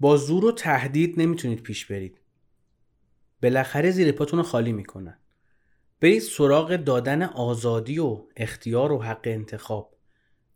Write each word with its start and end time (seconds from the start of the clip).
با 0.00 0.16
زور 0.16 0.44
و 0.44 0.52
تهدید 0.52 1.20
نمی‌تونید 1.20 1.62
پیش 1.62 1.86
برید. 1.86 2.20
بالاخره 3.42 3.90
زیر 3.90 4.12
پاتون 4.12 4.38
رو 4.38 4.44
خالی 4.44 4.72
می‌کنن. 4.72 5.18
برید 6.00 6.22
سراغ 6.22 6.76
دادن 6.76 7.22
آزادی 7.22 7.98
و 7.98 8.22
اختیار 8.36 8.92
و 8.92 9.02
حق 9.02 9.22
انتخاب. 9.24 9.94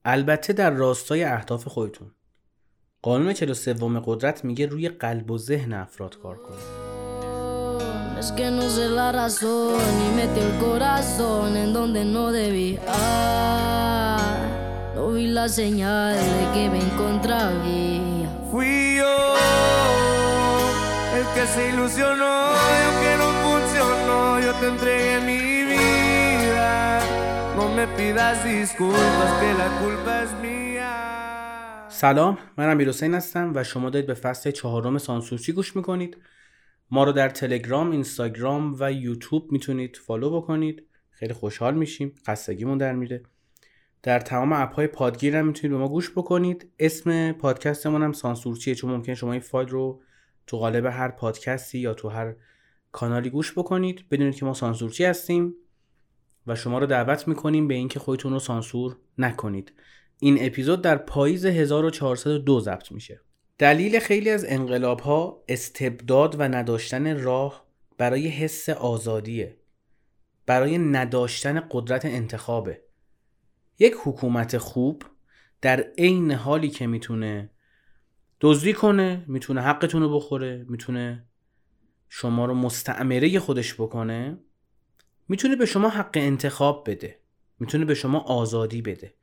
البته 0.04 0.52
در 0.52 0.70
راستای 0.70 1.24
اهداف 1.24 1.68
خودتون. 1.68 2.10
قانون 3.02 3.32
43 3.32 3.74
قدرت 4.04 4.44
میگه 4.44 4.66
روی 4.66 4.88
قلب 4.88 5.30
و 5.30 5.38
ذهن 5.38 5.72
افراد 5.72 6.18
کار 6.18 6.36
کنید. 6.36 6.92
Es 8.22 8.30
que 8.30 8.52
no 8.52 8.70
sé 8.70 8.88
la 8.88 9.10
razón 9.10 9.80
y 10.06 10.08
metí 10.18 10.38
el 10.46 10.52
corazón 10.60 11.56
en 11.56 11.72
donde 11.72 12.04
no 12.04 12.30
debía. 12.30 12.80
No 14.94 15.10
vi 15.14 15.26
la 15.26 15.48
señal 15.48 16.14
de 16.36 16.44
que 16.54 16.70
me 16.70 16.78
encontraba. 16.88 18.11
Fui 18.52 18.96
yo 19.00 19.16
el 21.18 21.26
que 21.34 21.44
se 21.54 21.62
ilusionó, 21.72 22.34
yo 22.82 22.90
que 23.02 23.12
no 23.22 23.28
funcionó, 23.44 24.18
yo 24.44 24.52
te 24.60 24.66
entregué 24.72 25.14
mi 25.30 25.40
vida. 25.72 27.00
No 27.56 27.64
me 27.76 27.86
pidas 27.96 28.36
disculpas 28.44 29.30
que 29.40 29.50
la 29.60 29.68
culpa 29.80 30.12
es 30.24 30.32
mía. 30.44 30.92
سلام 31.88 32.38
من 32.58 32.68
امیر 32.70 32.88
حسین 32.88 33.14
هستم 33.14 33.52
و 33.54 33.64
شما 33.64 33.90
دارید 33.90 34.06
به 34.06 34.14
فصل 34.14 34.50
چهارم 34.50 34.98
سانسورچی 34.98 35.52
گوش 35.52 35.76
می‌کنید 35.76 36.16
ما 36.90 37.04
رو 37.04 37.12
در 37.12 37.28
تلگرام، 37.28 37.90
اینستاگرام 37.90 38.76
و 38.80 38.92
یوتیوب 38.92 39.52
می‌تونید 39.52 39.96
فالو 40.06 40.40
بکنید 40.40 40.82
خیلی 41.10 41.32
خوشحال 41.32 41.74
میشیم 41.74 42.14
خستگیمون 42.26 42.78
در 42.78 42.92
میره 42.92 43.22
در 44.02 44.20
تمام 44.20 44.52
اپ 44.52 44.74
های 44.74 44.86
پادگیر 44.86 45.36
هم 45.36 45.46
می‌تونید 45.46 45.76
به 45.76 45.82
ما 45.82 45.88
گوش 45.88 46.10
بکنید. 46.10 46.70
اسم 46.78 47.32
پادکستمون 47.32 48.02
هم 48.02 48.12
سانسورچیه 48.12 48.74
چون 48.74 48.90
ممکن 48.90 49.14
شما 49.14 49.32
این 49.32 49.40
فایل 49.40 49.68
رو 49.68 50.02
تو 50.46 50.58
قالب 50.58 50.86
هر 50.86 51.08
پادکستی 51.08 51.78
یا 51.78 51.94
تو 51.94 52.08
هر 52.08 52.34
کانالی 52.92 53.30
گوش 53.30 53.58
بکنید. 53.58 54.04
بدونید 54.10 54.34
که 54.34 54.44
ما 54.44 54.54
سانسورچی 54.54 55.04
هستیم 55.04 55.54
و 56.46 56.54
شما 56.54 56.78
رو 56.78 56.86
دعوت 56.86 57.28
می‌کنیم 57.28 57.68
به 57.68 57.74
اینکه 57.74 57.98
خودتون 57.98 58.32
رو 58.32 58.38
سانسور 58.38 58.96
نکنید. 59.18 59.72
این 60.18 60.36
اپیزود 60.40 60.82
در 60.82 60.96
پاییز 60.96 61.46
1402 61.46 62.60
ضبط 62.60 62.92
میشه. 62.92 63.20
دلیل 63.58 63.98
خیلی 63.98 64.30
از 64.30 64.44
انقلاب 64.48 65.00
ها 65.00 65.42
استبداد 65.48 66.36
و 66.40 66.42
نداشتن 66.42 67.22
راه 67.22 67.66
برای 67.98 68.28
حس 68.28 68.68
آزادیه. 68.68 69.56
برای 70.46 70.78
نداشتن 70.78 71.62
قدرت 71.70 72.04
انتخابه. 72.04 72.82
یک 73.78 73.94
حکومت 74.04 74.58
خوب 74.58 75.02
در 75.60 75.80
عین 75.98 76.32
حالی 76.32 76.68
که 76.68 76.86
می‌تونه 76.86 77.50
دزدی 78.40 78.72
کنه 78.72 79.24
می‌تونه 79.28 79.60
حقتون 79.60 80.02
رو 80.02 80.16
بخوره 80.16 80.66
می‌تونه 80.68 81.26
شما 82.08 82.44
رو 82.44 82.54
مستعمره 82.54 83.38
خودش 83.38 83.74
بکنه 83.74 84.38
می‌تونه 85.28 85.56
به 85.56 85.66
شما 85.66 85.88
حق 85.88 86.10
انتخاب 86.14 86.90
بده 86.90 87.18
می‌تونه 87.58 87.84
به 87.84 87.94
شما 87.94 88.20
آزادی 88.20 88.82
بده. 88.82 89.14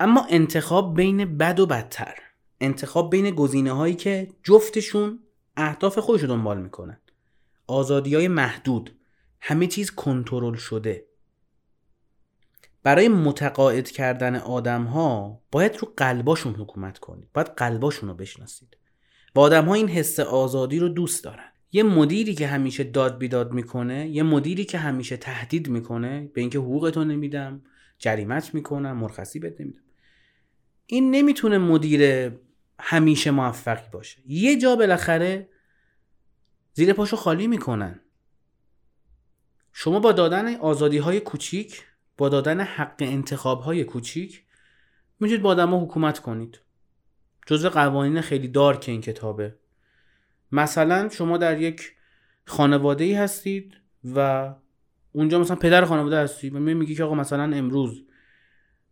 اما 0.00 0.26
انتخاب 0.30 0.96
بین 0.96 1.38
بد 1.38 1.60
و 1.60 1.66
بدتر. 1.66 2.14
انتخاب 2.60 3.10
بین 3.10 3.30
گزینه 3.30 3.72
هایی 3.72 3.94
که 3.94 4.28
جفتشون 4.42 5.18
اهداف 5.56 5.98
خودش 5.98 6.22
رو 6.22 6.28
دنبال 6.28 6.62
می‌کنن. 6.62 7.00
آزادی 7.66 8.14
های 8.14 8.28
محدود. 8.28 8.96
همه 9.40 9.66
چیز 9.66 9.90
کنترل 9.90 10.54
شده. 10.54 11.06
برای 12.82 13.08
متقاعد 13.08 13.90
کردن 13.90 14.36
آدم 14.36 14.84
ها 14.84 15.40
باید 15.50 15.76
رو 15.76 15.92
قلباشون 15.96 16.54
حکومت 16.54 16.98
کنید. 16.98 17.28
باید 17.34 17.46
قلباشون 17.46 18.08
رو 18.08 18.14
بشناسید. 18.14 18.76
و 19.34 19.40
آدم 19.40 19.64
ها 19.64 19.74
این 19.74 19.88
حس 19.88 20.20
آزادی 20.20 20.78
رو 20.78 20.88
دوست 20.88 21.24
دارن. 21.24 21.44
یه 21.72 21.82
مدیری 21.82 22.34
که 22.34 22.46
همیشه 22.46 22.84
داد 22.84 23.18
بیداد 23.18 23.52
می‌کنه 23.52 24.08
یه 24.08 24.22
مدیری 24.22 24.64
که 24.64 24.78
همیشه 24.78 25.16
تهدید 25.16 25.68
می‌کنه 25.68 26.30
به 26.34 26.40
اینکه 26.40 26.58
حقوقتو 26.58 27.04
نمیدم 27.04 27.62
جریمت 27.98 28.54
می‌کنم 28.54 28.96
مرخصی 28.96 29.38
بهت 29.38 29.60
نمیدم. 29.60 29.80
این 30.86 31.10
نمی‌تونه 31.10 31.58
مدیر 31.58 32.32
همیشه 32.80 33.30
موفقی 33.30 33.88
باشه. 33.92 34.18
یه 34.26 34.58
جا 34.58 34.76
بالاخره 34.76 35.48
زیر 36.72 36.92
پاشو 36.92 37.16
خالی 37.16 37.46
می‌کنن. 37.46 38.00
شما 39.72 40.00
با 40.00 40.12
دادن 40.12 40.54
آزادی 40.54 40.98
های 40.98 41.20
کوچیک 41.20 41.82
با 42.20 42.28
دادن 42.28 42.60
حق 42.60 42.94
انتخاب 42.98 43.60
های 43.60 43.84
کوچیک 43.84 44.42
می‌تونید 45.20 45.42
با 45.42 45.50
آدم 45.50 45.82
حکومت 45.82 46.18
کنید. 46.18 46.60
جزء 47.46 47.68
قوانین 47.68 48.20
خیلی 48.20 48.48
دار 48.48 48.76
که 48.76 48.92
این 48.92 49.00
کتابه. 49.00 49.54
مثلا 50.52 51.08
شما 51.08 51.38
در 51.38 51.60
یک 51.60 51.92
خانواده 52.46 53.04
ای 53.04 53.14
هستید 53.14 53.76
و 54.14 54.50
اونجا 55.12 55.38
مثلا 55.38 55.56
پدر 55.56 55.84
خانواده 55.84 56.18
هستی 56.18 56.50
و 56.50 56.58
میگی 56.58 56.94
که 56.94 57.04
آقا 57.04 57.14
مثلا 57.14 57.56
امروز 57.56 58.02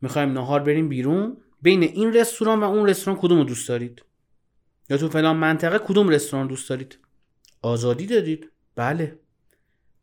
می‌خوایم 0.00 0.33
نهار 0.33 0.60
بریم 0.60 0.89
بیرون 0.89 1.37
بین 1.62 1.83
این 1.83 2.12
رستوران 2.12 2.60
و 2.60 2.65
اون 2.65 2.89
رستوران 2.89 3.21
کدوم 3.21 3.39
رو 3.39 3.45
دوست 3.45 3.69
دارید؟ 3.69 4.03
یا 4.91 4.97
تو 4.97 5.09
فلان 5.09 5.37
منطقه 5.37 5.78
کدوم 5.78 6.09
رستوران 6.09 6.47
دوست 6.47 6.69
دارید؟ 6.69 6.99
آزادی 7.62 8.06
دارید 8.06 8.50
بله. 8.77 9.19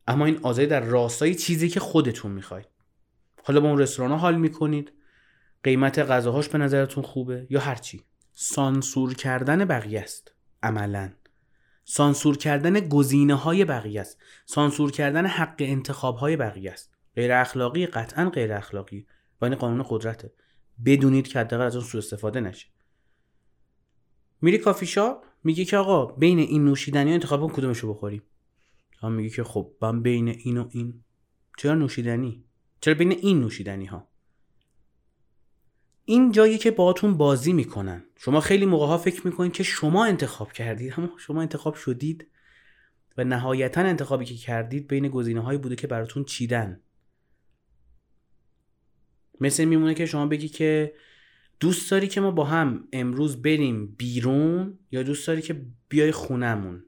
اما 0.08 0.26
این 0.26 0.40
آزادی 0.42 0.68
در 0.68 0.80
راستای 0.80 1.36
چیزی 1.36 1.70
که 1.70 1.80
خودتون 1.80 2.32
می‌خواید. 2.32 2.75
حالا 3.48 3.60
با 3.60 3.70
اون 3.70 3.78
رستوران 3.78 4.20
حال 4.20 4.38
می‌کنید. 4.38 4.92
قیمت 5.64 6.00
غذاهاش 6.00 6.50
به 6.50 6.58
نظرتون 6.58 7.04
خوبه 7.04 7.48
یا 7.50 7.60
هرچی 7.60 8.04
سانسور 8.32 9.14
کردن 9.14 9.66
بقیه 9.66 10.00
است. 10.00 10.32
عملا. 10.64 11.14
سانسور 11.84 12.38
کردن 12.38 12.80
گزینه 12.80 13.34
های 13.34 13.66
بقیه 13.66 14.02
است. 14.02 14.18
سانسور 14.46 14.92
کردن 14.92 15.26
حق 15.26 15.56
انتخاب 15.60 16.16
های 16.16 16.36
بقیه 16.36 16.72
است. 16.72 16.96
غیر 17.16 17.32
اخلاقی 17.32 17.86
قطعا 17.86 18.30
غیر 18.30 18.54
اخلاقی. 18.54 19.06
و 19.42 19.46
این 19.46 19.56
قانون 19.56 19.86
قدرته. 19.90 20.34
بدونید 20.86 21.28
که 21.28 21.40
حداقل 21.40 21.66
از 21.66 21.76
اون 21.76 21.86
سوء 21.86 22.00
استفاده 22.00 22.40
نشه. 22.40 22.68
میری 24.42 24.58
کافی 24.58 24.86
شاپ 24.86 25.24
میگه 25.44 25.66
که 25.66 25.78
آقا 25.78 26.06
بین 26.06 26.40
این 26.40 26.66
نوشیدنی 26.66 27.10
ها 27.10 27.14
انتخاب 27.14 27.42
کن 27.42 27.54
کدومش 27.54 27.80
رو 27.80 27.94
بخوریم. 27.94 28.24
هم 29.02 29.12
میگه 29.12 29.30
که 29.30 29.44
خب 29.44 29.72
من 29.82 30.02
بین 30.02 30.28
این 30.28 30.58
و 30.58 30.68
این. 30.72 31.04
چرا 31.58 31.76
نوشیدنی؟ 31.76 32.46
چرا 32.82 32.94
بین 32.94 33.12
این 33.12 33.40
نوشیدنی 33.40 33.86
ها؟ 33.86 34.08
این 36.06 36.32
جایی 36.32 36.58
که 36.58 36.72
باهاتون 36.72 37.18
بازی 37.18 37.54
می‌کنن. 37.54 38.04
شما 38.16 38.40
خیلی 38.40 38.66
موقع 38.66 38.86
ها 38.86 38.98
فکر 38.98 39.28
می‌کنید 39.28 39.54
که 39.54 39.64
شما 39.64 40.06
انتخاب 40.06 40.52
کردید. 40.52 40.94
اما 40.98 41.10
شما 41.18 41.42
انتخاب 41.42 41.76
شدید 41.76 42.28
و 43.18 43.24
نهایتا 43.24 43.82
انتخابی 43.82 44.26
که 44.26 44.36
کردید 44.36 44.88
بین 44.88 45.08
گزینه 45.08 45.42
هایی 45.42 45.60
بوده 45.60 45.76
که 45.76 45.88
براتون 45.88 46.24
چیدن. 46.24 46.82
مثل 49.42 49.66
میمونه 49.66 49.94
که 49.94 50.06
شما 50.06 50.28
بگی 50.28 50.50
که 50.50 50.96
دوست 51.60 51.92
داری 51.92 52.08
که 52.08 52.22
ما 52.22 52.32
با 52.32 52.46
هم 52.46 52.88
امروز 52.94 53.42
بریم 53.42 53.88
بیرون 53.88 54.80
یا 54.92 55.04
دوست 55.04 55.28
داری 55.28 55.42
که 55.42 55.66
بیای 55.90 56.12
خونهمون؟ 56.12 56.86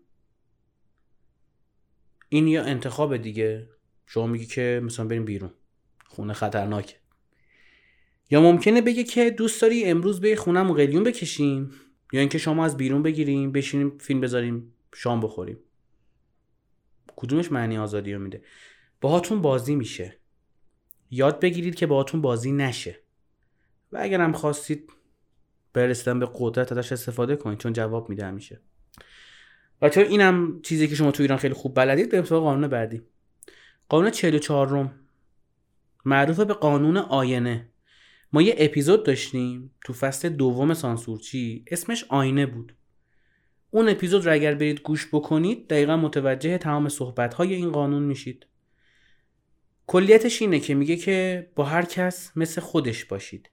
این 2.30 2.48
یا 2.48 2.64
انتخاب 2.64 3.18
دیگه. 3.18 3.69
شما 4.06 4.28
میگی 4.28 4.46
که 4.46 4.81
مثلا 4.84 5.06
بریم 5.08 5.25
بیرون. 5.25 5.54
خونه 6.07 6.34
خطرناکه. 6.34 6.95
یا 8.29 8.41
ممکنه 8.41 8.81
بگه 8.81 9.03
که 9.03 9.29
دوست 9.29 9.62
داری 9.62 9.85
امروز 9.85 10.22
به 10.22 10.35
خونهمون 10.35 10.78
قلیون 10.78 11.03
بکشیم؟ 11.03 11.72
یا 12.13 12.19
اینکه 12.19 12.38
شما 12.38 12.66
از 12.66 12.78
بیرون 12.78 13.03
بگیریم 13.03 13.51
بشینیم 13.51 13.97
فیلم 13.97 14.22
بذاریم 14.22 14.73
شام 14.94 15.22
بخوریم. 15.22 15.57
کدومش 17.16 17.51
معنی 17.51 17.78
آزادی 17.78 18.13
رو 18.13 18.19
میده؟ 18.19 18.41
باهاتون 19.01 19.41
بازی 19.41 19.75
میشه. 19.75 20.18
یاد 21.12 21.40
بگیرید 21.40 21.75
که 21.75 21.88
باهاتون 21.88 22.22
بازی 22.22 22.51
نشه. 22.51 23.00
و 23.91 23.97
اگر 24.01 24.22
هم 24.22 24.31
خواستید 24.31 24.91
برسیدن 25.74 26.19
به 26.19 26.29
قدرت 26.34 26.72
ازش 26.72 26.91
استفاده 26.91 27.35
کنید 27.35 27.57
چون 27.57 27.74
جواب 27.74 28.09
میده 28.09 28.25
همیشه. 28.25 28.62
و 29.81 29.89
چون 29.89 30.04
اینم 30.04 30.62
چیزی 30.62 30.88
که 30.88 30.95
شما 30.95 31.12
تو 31.12 31.24
ایران 31.24 31.38
خیلی 31.38 31.54
خوب 31.54 31.75
بلدید؟ 31.75 32.12
به 32.12 32.21
قانون 32.21 32.68
بعدی. 32.68 33.01
قانون 33.89 34.12
44 34.12 34.68
روم 34.68 34.92
معروف 36.05 36.39
به 36.39 36.53
قانون 36.53 36.97
آینه. 36.97 37.69
ما 38.33 38.41
یه 38.41 38.55
اپیزود 38.57 39.05
داشتیم 39.05 39.71
تو 39.85 39.94
فصل 39.94 40.29
دوم 40.29 40.73
سانسورچی 40.73 41.65
اسمش 41.67 42.03
آینه 42.09 42.45
بود. 42.45 42.73
اون 43.71 43.89
اپیزود 43.89 44.25
رو 44.25 44.33
اگر 44.33 44.55
برید 44.55 44.81
گوش 44.81 45.07
بکنید 45.11 45.67
دقیقا 45.67 45.97
متوجه 45.97 46.57
تمام 46.57 46.89
صحبت 46.89 47.33
های 47.33 47.53
این 47.53 47.71
قانون 47.71 48.03
میشید. 48.03 48.45
کلیتش 49.88 50.41
اینه 50.41 50.59
که 50.59 50.75
میگه 50.75 50.95
که 50.95 51.49
با 51.55 51.63
هر 51.63 51.85
کس 51.85 52.31
مثل 52.38 52.61
خودش 52.61 53.05
باشید 53.05 53.49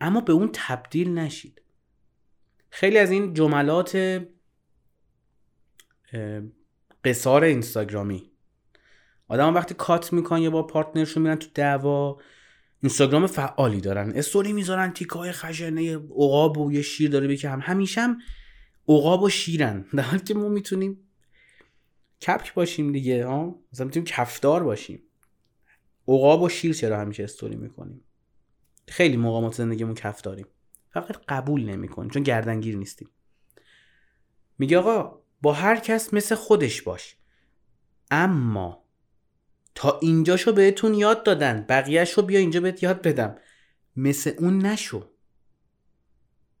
اما 0.00 0.20
به 0.20 0.32
اون 0.32 0.50
تبدیل 0.52 1.10
نشید. 1.10 1.62
خیلی 2.70 2.98
از 2.98 3.10
این 3.10 3.34
جملات 3.34 4.22
قصار 7.04 7.44
اینستاگرامی. 7.44 8.27
آدم 9.28 9.54
وقتی 9.54 9.74
کات 9.74 10.12
می‌کنن 10.12 10.42
یا 10.42 10.50
با 10.50 10.62
پارتنرشون 10.62 11.22
میرن 11.22 11.36
تو 11.36 11.48
دعوا 11.54 12.18
اینستاگرام 12.82 13.26
فعالی 13.26 13.80
دارن. 13.80 14.12
استوری 14.16 14.52
می‌ذارن 14.52 14.92
تیکای 14.92 15.32
خشنه 15.32 15.96
عقاب 15.96 16.58
و 16.58 16.72
یه 16.72 16.82
شیر 16.82 17.10
داره 17.10 17.28
بکه 17.28 17.48
هم. 17.48 17.60
همیشه 17.60 18.00
هم 18.00 18.18
عقاب 18.88 19.22
و 19.22 19.28
شیرن. 19.28 19.84
در 19.94 20.02
حالی 20.02 20.22
که 20.22 20.34
ما 20.34 20.48
می‌تونیم 20.48 20.98
کپک 22.20 22.54
باشیم 22.54 22.92
دیگه 22.92 23.26
ها؟ 23.26 23.58
مثلا 23.72 23.86
می‌تونیم 23.86 24.04
کفدار 24.06 24.62
باشیم. 24.62 25.02
عقاب 26.08 26.42
و 26.42 26.48
شیر 26.48 26.72
چرا 26.72 27.00
همیشه 27.00 27.24
استوری 27.24 27.56
می‌کنیم؟ 27.56 28.04
خیلی 28.88 29.16
موقع 29.16 29.50
زندگیمون 29.50 29.94
کف 29.94 30.22
داریم 30.22 30.46
فقط 30.90 31.16
قبول 31.28 31.64
نمی‌کنیم 31.64 32.10
چون 32.10 32.22
گردنگیر 32.22 32.76
نیستیم. 32.76 33.08
میگه 34.58 34.78
آقا 34.78 35.22
با 35.42 35.52
هر 35.52 35.76
کس 35.76 36.14
مثل 36.14 36.34
خودش 36.34 36.82
باش. 36.82 37.16
اما 38.10 38.87
تا 39.78 39.98
اینجاشو 40.02 40.52
بهتون 40.52 40.94
یاد 40.94 41.22
دادن. 41.22 41.66
بقیهش 41.68 42.12
رو 42.12 42.22
بیا 42.22 42.38
اینجا 42.38 42.60
بهت 42.60 42.82
یاد 42.82 43.02
بدم. 43.02 43.36
مثل 43.96 44.32
اون 44.38 44.58
نشو. 44.58 45.10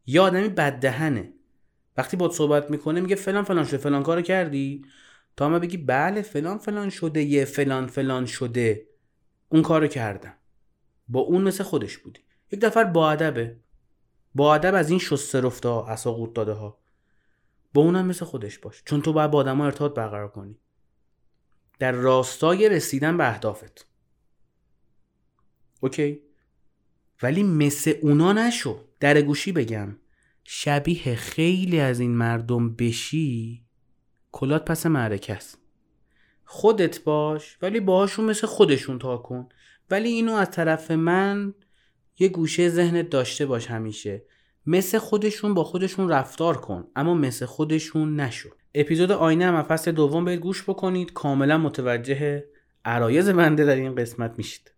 یه 0.06 0.20
آدمی 0.20 0.48
بددهنه. 0.48 1.32
وقتی 1.96 2.16
با 2.16 2.30
صحبت 2.30 2.70
می‌کنه 2.70 3.00
میگه 3.00 3.16
فلان 3.16 3.44
فلان 3.44 3.64
شده 3.64 3.76
فلان 3.76 4.02
کارو 4.02 4.22
کردی؟ 4.22 4.84
تا 5.36 5.48
ما 5.48 5.58
بگی 5.58 5.76
بله 5.76 6.22
فلان 6.22 6.58
فلان 6.58 6.90
شده 6.90 7.22
یه 7.22 7.44
فلان 7.44 7.86
فلان 7.86 8.26
شده. 8.26 8.86
اون 9.48 9.62
کارو 9.62 9.86
کردم. 9.86 10.34
با 11.08 11.20
اون 11.20 11.42
مثل 11.42 11.64
خودش 11.64 11.98
بودی. 11.98 12.20
یک 12.52 12.60
دفعه 12.60 12.84
با 12.84 13.10
ادبه. 13.10 13.56
با 14.34 14.54
ادب 14.54 14.74
از 14.74 14.90
این 14.90 14.98
شسته 14.98 15.40
رفته 15.40 15.68
ها 15.68 16.30
داده 16.34 16.52
ها 16.52 16.78
با 17.74 17.82
اونم 17.82 18.06
مثل 18.06 18.24
خودش 18.24 18.58
باش. 18.58 18.82
چون 18.84 19.02
تو 19.02 19.12
باید 19.12 19.30
با 19.30 19.38
آدم 19.38 19.60
ارتباط 19.60 19.94
برقرار 19.94 20.28
کنی. 20.28 20.58
در 21.78 21.92
راستای 21.92 22.68
رسیدن 22.68 23.16
به 23.16 23.28
اهدافت. 23.28 23.86
اوکی؟ 25.80 26.20
ولی 27.22 27.42
مثل 27.42 27.94
اونا 28.02 28.32
نشو. 28.32 28.84
در 29.00 29.22
گوشی 29.22 29.52
بگم. 29.52 29.96
شبیه 30.44 31.14
خیلی 31.14 31.80
از 31.80 32.00
این 32.00 32.16
مردم 32.16 32.74
بشی 32.74 33.64
کلات 34.32 34.64
پس 34.64 34.86
معرکه 34.86 35.32
است. 35.32 35.58
خودت 36.44 37.04
باش 37.04 37.58
ولی 37.62 37.80
باهاشون 37.80 38.24
مثل 38.24 38.46
خودشون 38.46 38.98
تا 38.98 39.16
کن. 39.16 39.48
ولی 39.90 40.08
اینو 40.08 40.32
از 40.32 40.50
طرف 40.50 40.90
من 40.90 41.54
یه 42.18 42.28
گوشه 42.28 42.68
ذهنت 42.68 43.10
داشته 43.10 43.46
باش 43.46 43.66
همیشه. 43.66 44.22
مثل 44.66 44.98
خودشون 44.98 45.54
با 45.54 45.64
خودشون 45.64 46.08
رفتار 46.08 46.56
کن 46.56 46.84
اما 46.96 47.14
مثل 47.14 47.46
خودشون 47.46 48.20
نشو. 48.20 48.50
اپیزود 48.80 49.12
آینه 49.12 49.46
هم 49.46 49.62
فصل 49.62 49.92
دوم 49.92 50.24
برید 50.24 50.40
گوش 50.40 50.62
بکنید. 50.62 51.12
کاملا 51.12 51.58
متوجه 51.58 52.44
عرایز 52.84 53.28
بنده 53.28 53.64
در 53.64 53.76
این 53.76 53.94
قسمت 53.94 54.34
میشید. 54.38 54.72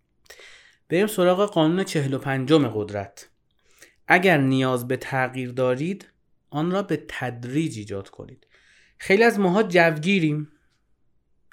بریم 0.88 1.06
سراغ 1.06 1.50
قانون 1.50 1.84
45 1.84 2.52
قدرت. 2.52 3.28
اگر 4.08 4.38
نیاز 4.38 4.88
به 4.88 4.96
تغییر 4.96 5.50
دارید 5.50 6.08
آن 6.50 6.70
را 6.70 6.82
به 6.82 7.04
تدریج 7.08 7.78
ایجاد 7.78 8.08
کنید. 8.08 8.46
خیلی 8.98 9.22
از 9.22 9.40
ماها 9.40 9.62
جوگیریم. 9.62 10.48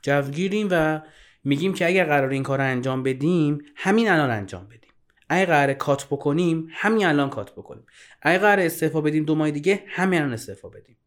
جوگیریم 0.04 0.68
و 0.72 1.02
میگیم 1.44 1.74
که 1.74 1.88
اگر 1.88 2.06
قرار 2.06 2.30
این 2.30 2.44
کار 2.44 2.58
رو 2.58 2.64
انجام 2.64 3.04
بدیم 3.04 3.66
همین 3.76 4.10
الان 4.10 4.30
انجام 4.30 4.68
بدیم. 4.68 4.92
اگر 5.30 5.46
قرار 5.46 5.74
کات 5.74 6.06
بکنیم 6.06 6.68
همین 6.72 7.06
الان 7.06 7.30
کات 7.30 7.52
بکنیم. 7.52 7.86
اگر 8.22 8.38
قرار 8.38 8.60
استعفا 8.60 9.02
بدیم 9.02 9.26
دو 9.26 9.36
ماه 9.36 9.52
دیگه 9.52 9.84
همین 9.88 10.20
الان 10.20 10.34
استعفا 10.34 10.70
بدیم. 10.70 10.98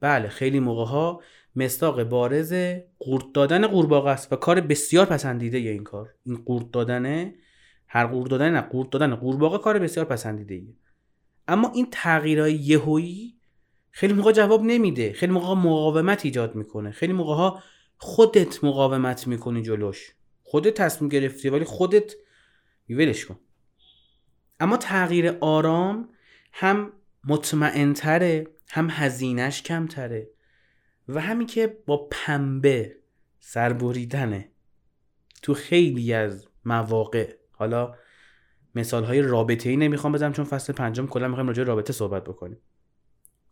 بله 0.00 0.28
خیلی 0.28 0.60
موقع 0.60 0.84
ها 0.84 1.20
مستاق 1.56 2.02
بارز 2.02 2.54
قورت 2.98 3.24
دادن 3.34 3.66
قورباغه 3.66 4.10
است 4.10 4.32
و 4.32 4.36
کار 4.36 4.60
بسیار 4.60 5.06
پسندیده 5.06 5.58
این 5.58 5.84
کار. 5.84 6.14
این 6.26 6.36
قورت 6.36 6.70
دادن 6.70 7.34
هر 7.86 8.06
قورت 8.06 8.30
دادن 8.30 8.52
نه 8.52 8.60
قورت 8.60 8.90
دادن 8.90 9.14
قورباغه 9.14 9.58
کار 9.58 9.78
بسیار 9.78 10.06
پسندیده 10.06 10.54
ایه. 10.54 10.74
اما 11.48 11.72
این 11.74 11.88
تغییرهای 11.90 12.54
یهویی 12.54 13.36
خیلی 13.90 14.12
موقع 14.12 14.32
جواب 14.32 14.62
نمیده. 14.62 15.12
خیلی 15.12 15.32
موقع 15.32 15.54
مقاومت 15.54 16.24
ایجاد 16.24 16.54
می‌کنه. 16.54 16.90
خیلی 16.90 17.12
موقع 17.12 17.34
ها 17.34 17.62
خودت 17.98 18.64
مقاومت 18.64 19.26
می‌کنی 19.26 19.62
جلوش. 19.62 20.12
خودت 20.42 20.74
تصمیم 20.74 21.08
گرفتی 21.08 21.48
ولی 21.48 21.64
خودت 21.64 22.12
ولش 22.90 23.24
کن. 23.24 23.38
اما 24.60 24.76
تغییر 24.76 25.36
آرام 25.40 26.08
هم 26.52 26.92
مطمئنتره. 27.24 28.46
هم 28.70 28.88
هزینهش 28.90 29.62
کمتره 29.62 30.30
و 31.08 31.20
همین 31.20 31.46
که 31.46 31.78
با 31.86 32.08
پنبه 32.10 32.96
سربریدنه 33.40 34.50
تو 35.42 35.54
خیلی 35.54 36.12
از 36.12 36.48
مواقع. 36.64 37.36
حالا 37.52 37.94
مثال 38.74 39.04
های 39.04 39.22
رابطه 39.22 39.70
ای 39.70 39.76
نمی‌خوام 39.76 40.12
بزنم 40.12 40.32
چون 40.32 40.44
فصل 40.44 40.72
پنجم 40.72 41.06
کلا 41.06 41.28
می‌خوایم 41.28 41.48
راجع 41.48 41.62
رابطه 41.62 41.92
صحبت 41.92 42.24
بکنیم. 42.24 42.58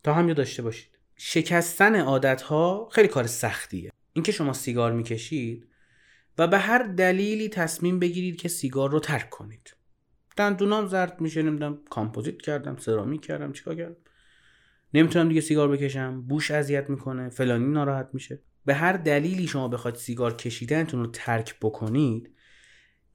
تا 0.03 0.13
هم 0.13 0.27
یاد 0.27 0.37
داشته 0.37 0.61
باشید. 0.61 0.99
شکستن 1.15 1.95
عادت 1.95 2.41
ها 2.41 2.89
خیلی 2.91 3.07
کار 3.07 3.27
سختیه. 3.27 3.91
اینکه 4.13 4.31
شما 4.31 4.53
سیگار 4.53 4.91
می‌کشید 4.91 5.67
و 6.37 6.47
به 6.47 6.57
هر 6.57 6.83
دلیلی 6.83 7.49
تصمیم 7.49 7.99
بگیرید 7.99 8.35
که 8.35 8.47
سیگار 8.47 8.91
رو 8.91 8.99
ترک 8.99 9.29
کنید. 9.29 9.75
دندونام 10.37 10.87
زرد 10.87 11.21
میشه 11.21 11.41
نمی‌دونم 11.41 11.79
کامپوزیت 11.89 12.41
کردم 12.41 12.77
سرامیک 12.77 13.21
کردم 13.21 13.51
چیکار 13.51 13.75
کردم؟ 13.75 13.95
نمی‌تونم 14.95 15.29
دیگه 15.29 15.41
سیگار 15.41 15.67
بکشم 15.67 16.21
بوش 16.21 16.51
اذیت 16.51 16.89
می‌کنه 16.89 17.29
فلانی 17.29 17.65
ناراحت 17.65 18.09
میشه. 18.13 18.41
به 18.65 18.73
هر 18.73 18.93
دلیلی 18.93 19.47
شما 19.47 19.67
بخواید 19.67 19.95
سیگار 19.95 20.35
کشیدنتون 20.35 20.99
رو 20.99 21.07
ترک 21.07 21.55
بکنید 21.61 22.31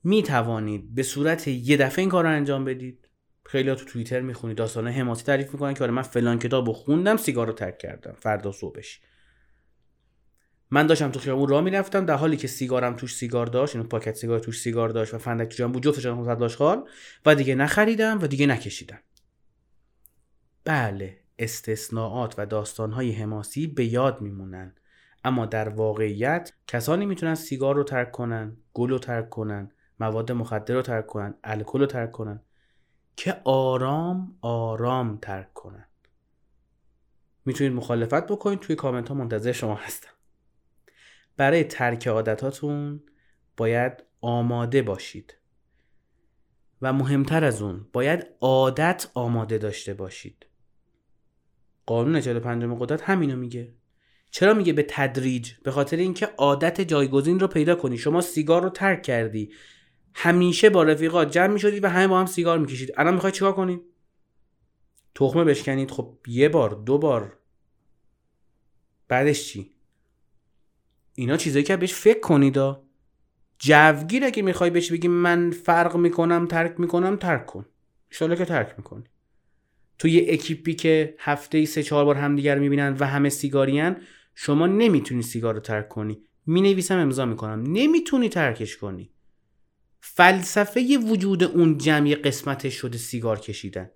می‌توانید 0.05 0.95
به 0.95 1.03
صورت 1.03 1.49
یه 1.49 1.77
دفعه 1.77 1.99
این 1.99 2.09
کار 2.09 2.25
رو 2.25 2.31
انجام 2.31 2.65
بدید. 2.65 3.09
خیلی 3.47 3.75
تو 3.75 3.85
توییتر 3.85 4.21
می‌خونید 4.21 4.57
داستان 4.57 4.89
حماسی 4.89 5.25
تعریف 5.25 5.53
می‌کنن 5.53 5.75
که 5.75 5.85
آره 5.85 5.93
من 5.93 6.03
فلان 6.03 6.39
کتاب 6.39 6.67
رو 6.67 6.73
خوندم 6.73 7.17
سیگار 7.17 7.47
رو 7.47 7.53
ترک 7.53 7.79
کردم. 7.79 8.13
فردا 8.19 8.53
صبحش 8.53 9.01
من 10.71 10.87
داشتم 10.87 11.11
تو 11.11 11.21
خیابون 11.21 11.49
راه 11.49 11.61
می‌رفتم 11.61 12.07
در 12.07 12.15
حالی 12.15 12.37
که 12.37 12.49
سیگارم 12.49 12.97
توش 12.97 13.15
سیگار 13.15 13.47
داشت 13.47 13.77
اینو 13.77 13.89
پاکت 13.89 14.15
سیگار 14.15 14.41
توش 14.41 14.61
سیگار 14.61 14.89
داشت 14.89 15.15
و 15.15 15.19
فندک 15.19 15.49
تو 15.49 15.57
جام 15.57 15.73
بود 15.73 15.83
جفتش 15.83 16.05
داشت 16.05 16.57
خال 16.57 16.89
و 17.27 17.35
دیگه 17.35 17.55
نخریدم 17.55 18.19
و 18.23 18.27
دیگه 18.27 18.47
نکشیدم. 18.47 18.99
بله. 20.65 21.19
استثناءات 21.41 22.35
و 22.39 22.47
داستانهای 22.47 23.13
حماسی 23.13 23.67
به 23.67 23.85
یاد 23.85 24.21
میمونن. 24.21 24.75
اما 25.25 25.47
در 25.47 25.69
واقعیت 25.69 26.53
کسانی 26.67 27.07
می‌تونن 27.07 27.35
سیگار 27.35 27.75
رو 27.75 27.85
ترک 27.85 28.11
کنن 28.11 28.57
گل 28.75 28.91
رو 28.91 28.99
ترک 28.99 29.31
کنن 29.31 29.73
مواد 30.01 30.33
مخدر 30.33 30.75
رو 30.75 30.83
ترک 30.83 31.07
کنن 31.07 31.35
الکل 31.45 31.81
رو 31.81 31.87
ترک 31.87 32.13
کنن 32.13 32.41
که 33.17 33.41
آرام 33.45 34.37
آرام 34.41 35.19
ترک 35.23 35.53
کنن. 35.55 35.87
می‌تونید 37.45 37.73
مخالفت 37.73 38.27
بکنید 38.27 38.59
توی 38.61 38.77
کامنت 38.77 39.09
ها 39.09 39.15
منتظر 39.15 39.53
شما 39.53 39.75
هستم. 39.75 40.11
برای 41.37 41.65
ترک 41.65 42.09
عادتاتون 42.09 43.03
باید 43.57 43.93
آماده 44.21 44.83
باشید. 44.83 45.35
و 46.83 46.93
مهمتر 46.93 47.45
از 47.45 47.63
اون 47.63 47.87
باید 47.93 48.27
عادت 48.41 49.07
آماده 49.15 49.59
داشته 49.59 49.95
باشید. 49.95 50.47
قانون 51.91 52.21
45 52.21 52.65
قدرت 52.79 53.03
همینو 53.03 53.37
میگه. 53.37 53.75
چرا 54.31 54.55
میگه 54.55 54.73
به 54.73 54.87
تدریج؟ 54.89 55.53
به 55.63 55.71
خاطر 55.71 55.97
اینکه 55.97 56.27
عادت 56.27 56.81
جایگزین 56.81 57.41
رو 57.41 57.47
پیدا 57.47 57.75
کنی. 57.75 57.99
شما 57.99 58.21
سیگار 58.21 58.63
رو 58.63 58.69
ترک 58.69 59.03
کردی. 59.03 59.53
همیشه 60.15 60.71
با 60.71 60.83
رفیقات 60.83 61.31
جمع 61.31 61.53
می‌شدید 61.53 61.85
و 61.85 61.89
همه 61.89 62.09
با 62.09 62.21
هم 62.21 62.27
سیگار 62.27 62.59
می‌کشید. 62.59 62.93
الان 62.97 63.15
می‌خواید 63.15 63.35
چیکار 63.35 63.53
کنید 63.53 63.81
تخمه 65.15 65.45
بشکنید. 65.45 65.91
خب 65.91 66.17
یه 66.27 66.49
بار 66.49 66.71
دو 66.71 66.99
بار. 66.99 67.39
بعدش 69.09 69.49
چی؟ 69.49 69.71
اینا 71.15 71.37
چیزایی 71.37 71.65
که 71.65 71.77
بهش 71.77 71.95
فکر 71.95 72.21
کنید 72.21 72.59
جوگیره 73.59 74.31
که 74.31 74.43
می‌خوای 74.43 74.71
بهش 74.71 74.93
بگی 74.93 75.09
من 75.09 75.51
فرق 75.51 75.97
می‌کنم 75.97 76.47
ترک 76.47 76.81
می‌کنم 76.81 77.17
ترک 77.17 77.47
کن. 77.47 77.67
ایشالا 78.11 78.35
که 78.35 78.45
ترک 78.45 78.75
می‌کنی. 78.79 79.05
تو 80.01 80.09
یه 80.09 80.27
اکیپی 80.29 80.75
که 80.75 81.15
هفته 81.19 81.59
ای 81.59 81.67
سه 81.67 81.83
چهار 81.83 82.05
بار 82.05 82.15
همدیگر 82.15 82.59
می‌بینن 82.59 82.97
و 83.01 83.07
همه 83.07 83.29
سیگاریان 83.29 83.97
شما 84.35 84.67
نمی‌تونی 84.67 85.23
سیگار 85.23 85.55
رو 85.55 85.61
ترک 85.61 85.89
کنی. 85.89 86.23
می‌نویسم 86.47 86.99
امضا 86.99 87.27
می‌کنم. 87.27 87.63
نمی‌تونی 87.63 88.29
ترکش 88.29 88.77
کنی. 88.77 89.11
فلسفه 90.01 90.99
وجود 90.99 91.45
اون 91.45 91.79
جمع 91.79 92.00
یه 92.00 92.15
قسمتش 92.15 92.75
شده 92.75 92.99
سیگار 92.99 93.41
کشیدن. 93.41 93.91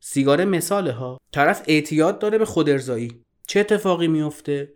سیگار 0.00 0.44
مثاله 0.44 0.92
ها. 0.92 1.18
طرف 1.32 1.62
اعتیاد 1.66 2.18
داره 2.18 2.38
به 2.38 2.44
خود 2.44 2.68
ارزایی 2.68 3.24
چه 3.46 3.60
اتفاقی 3.60 4.08
میفته 4.08 4.72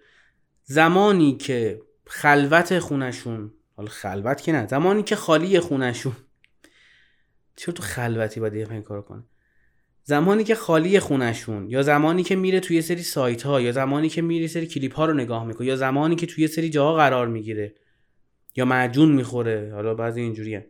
زمانی 0.64 1.36
که 1.36 1.82
خلوت 2.06 2.78
خونشون 2.78 3.52
حالا 3.76 3.88
خلوت 3.88 4.42
که 4.42 4.52
نه 4.52 4.66
زمانی 4.66 5.02
که 5.02 5.16
خالی 5.16 5.60
خونشون. 5.60 6.16
چرا 7.56 7.74
تو 7.74 7.82
خلوتی 7.82 8.40
باید 8.40 8.54
این 8.54 8.82
کار 8.82 9.02
کنه 9.02 9.22
زمانی 10.10 10.44
که 10.44 10.54
خالی 10.54 11.00
خونشون 11.00 11.70
یا 11.70 11.82
زمانی 11.82 12.22
که 12.22 12.36
میره 12.36 12.60
توی 12.60 12.82
سری 12.82 13.02
سایت 13.02 13.42
ها 13.42 13.60
یا 13.60 13.72
زمانی 13.72 14.08
که 14.08 14.22
میره 14.22 14.46
سری 14.46 14.66
کلیپ 14.66 14.94
ها 14.94 15.06
رو 15.06 15.14
نگاه 15.14 15.44
می‌کنه 15.44 15.66
یا 15.66 15.76
زمانی 15.76 16.16
که 16.16 16.26
توی 16.26 16.48
سری 16.48 16.70
جاها 16.70 16.94
قرار 16.94 17.28
می‌گیره 17.28 17.74
یا 18.56 18.64
معجون 18.64 19.12
می‌خوره 19.12 19.70
حالا 19.74 19.94
بعضی 19.94 20.20
اینجوری 20.20 20.60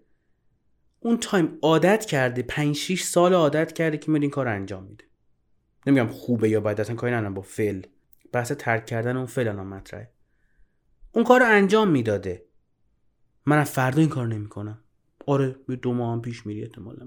اون 1.00 1.16
تایم 1.16 1.58
عادت 1.62 2.04
کرده 2.04 2.42
5 2.42 2.76
6 2.76 3.02
سال 3.02 3.34
عادت 3.34 3.72
کرده 3.72 3.98
که 3.98 4.10
میره 4.10 4.22
این 4.22 4.30
کار 4.30 4.48
انجام 4.48 4.84
میده. 4.84 5.04
نمیگم 5.86 6.06
خوبه 6.06 6.48
یا 6.48 6.60
بد 6.60 6.80
اصلا 6.80 6.96
کاری 6.96 7.12
ندارم 7.12 7.34
با 7.34 7.42
فعل. 7.42 7.82
بحث 8.32 8.52
ترک 8.52 8.86
کردن 8.86 9.16
اون 9.16 9.26
فعل 9.26 9.48
الان 9.48 9.66
مطرحه. 9.66 10.10
اون 11.12 11.24
کار 11.24 11.42
انجام 11.42 11.88
می‌داده. 11.88 12.46
من 13.46 13.58
از 13.58 13.70
فردا 13.70 14.00
این 14.00 14.10
کار 14.10 14.26
نمی‌کنم. 14.26 14.84
آره 15.26 15.56
به 15.66 15.76
دو 15.76 15.92
ماه 15.92 16.12
هم 16.12 16.22
پیش 16.22 16.46
میری 16.46 16.62
احتمالا 16.62 17.06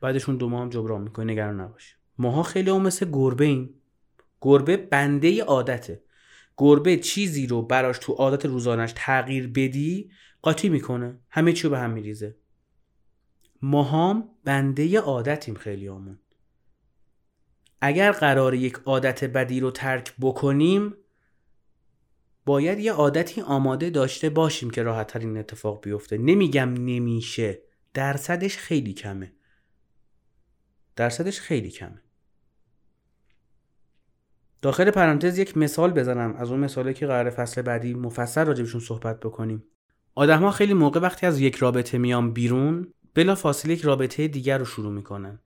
بعدش. 0.00 0.28
اون 0.28 0.36
دو 0.36 0.48
ماه 0.48 0.62
هم 0.62 0.68
جبران 0.68 1.02
می‌کنی 1.02 1.32
نگران 1.32 1.60
نباش 1.60 1.96
ماها 2.18 2.42
خیلی 2.42 2.70
هم 2.70 2.82
مثل 2.82 3.10
گربه 3.12 3.44
این 3.44 3.74
گربه 4.40 4.76
بنده 4.76 5.44
عادته. 5.44 6.02
گربه 6.58 6.96
چیزی 6.96 7.46
رو 7.46 7.62
براش 7.62 7.98
تو 7.98 8.12
عادت 8.12 8.46
روزانش 8.46 8.92
تغییر 8.96 9.48
بدی 9.48 10.10
قاطی 10.42 10.68
می‌کنه. 10.68 11.18
همه 11.30 11.52
چی 11.52 11.68
به 11.68 11.78
هم 11.78 11.90
میریزه. 11.90 12.36
ماهام 13.62 14.28
بنده 14.44 15.00
عادتیم 15.00 15.54
خیلی 15.54 15.86
همون 15.86 16.18
اگر 17.80 18.12
قرار 18.12 18.54
یک 18.54 18.74
عادت 18.84 19.24
بدی 19.24 19.60
رو 19.60 19.70
ترک 19.70 20.14
بکنیم 20.20 20.94
باید 22.48 22.78
یه 22.78 22.92
عادتی 22.92 23.40
آماده 23.40 23.90
داشته 23.90 24.30
باشیم 24.30 24.70
که 24.70 24.82
راحت 24.82 25.16
این 25.16 25.36
اتفاق 25.36 25.82
بیفته. 25.82 26.18
نمیگم 26.18 26.74
نمیشه. 26.74 27.62
درصدش 27.94 28.56
خیلی 28.56 28.94
کمه. 28.94 29.32
درصدش 30.96 31.40
خیلی 31.40 31.70
کمه. 31.70 32.02
داخل 34.62 34.90
پرانتز 34.90 35.38
یک 35.38 35.56
مثال 35.56 35.90
بزنم. 35.90 36.34
از 36.36 36.50
اون 36.50 36.60
مثالی 36.60 36.94
که 36.94 37.06
قرار 37.06 37.30
فصل 37.30 37.62
بعدی 37.62 37.94
مفصل 37.94 38.44
راجبشون 38.44 38.80
صحبت 38.80 39.20
بکنیم. 39.20 39.64
آدم 40.14 40.42
ها 40.42 40.50
خیلی 40.50 40.74
موقع 40.74 41.00
وقتی 41.00 41.26
از 41.26 41.40
یک 41.40 41.56
رابطه 41.56 41.98
میان 41.98 42.32
بیرون 42.32 42.94
بلا 43.14 43.34
فاصله 43.34 43.72
یک 43.72 43.80
رابطه 43.80 44.28
دیگر 44.28 44.58
رو 44.58 44.64
شروع 44.64 44.92
می‌کنن. 44.92 45.40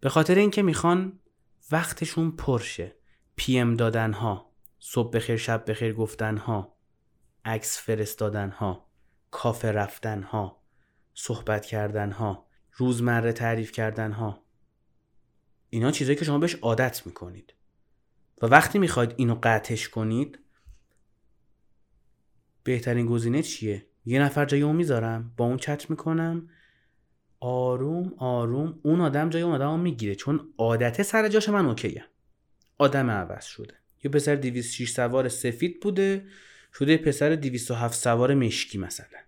به 0.00 0.08
خاطر 0.08 0.34
اینکه 0.34 0.62
می‌خوان 0.62 1.18
وقتشون 1.72 2.30
پرشه. 2.30 2.96
پی 3.36 3.58
ام 3.58 3.74
دادن 3.74 4.12
ها 4.12 4.47
صبح 4.78 5.10
بخیر 5.10 5.36
شب 5.36 5.70
بخیر 5.70 5.92
گفتن 5.92 6.36
ها 6.36 6.76
عکس 7.44 7.78
فرستادن 7.78 8.50
ها 8.50 8.88
کافه 9.30 9.72
رفتن 9.72 10.22
ها 10.22 10.62
صحبت 11.14 11.66
کردن 11.66 12.12
ها 12.12 12.46
روزمره 12.72 13.32
تعریف 13.32 13.72
کردن 13.72 14.12
ها 14.12 14.44
اینا 15.70 15.90
چیزایی 15.90 16.18
که 16.18 16.24
شما 16.24 16.38
بهش 16.38 16.54
عادت 16.54 17.06
می‌کنید. 17.06 17.54
و 18.42 18.46
وقتی 18.46 18.78
می‌خواید 18.78 19.14
اینو 19.16 19.38
قطعش 19.42 19.88
کنید 19.88 20.38
بهترین 22.62 23.06
گزینه 23.06 23.42
چیه؟ 23.42 23.86
یه 24.04 24.22
نفر 24.22 24.44
جای 24.44 24.62
اون 24.62 24.76
می‌ذارم 24.76 25.34
با 25.36 25.44
اون 25.44 25.56
چت 25.56 25.90
می‌کنم 25.90 26.48
آروم 27.40 28.14
آروم 28.18 28.80
اون 28.82 29.00
آدم 29.00 29.30
جای 29.30 29.42
اون 29.42 29.54
آدم 29.54 29.80
می‌گیره 29.80 30.14
چون 30.14 30.54
عادت 30.58 31.02
سر 31.02 31.28
جاش 31.28 31.48
من 31.48 31.66
اوکیه. 31.66 32.04
آدم 32.78 33.10
عوض 33.10 33.44
شده. 33.44 33.77
یه 34.04 34.10
پسر 34.10 34.34
206 34.34 34.90
سوار 34.90 35.28
سفید 35.28 35.80
بوده 35.80 36.26
شده 36.74 36.96
پسر 36.96 37.34
207 37.34 37.94
سوار 37.94 38.34
مشکی 38.34 38.78
مثلا. 38.78 39.18